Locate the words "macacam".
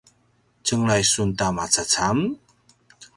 1.55-2.17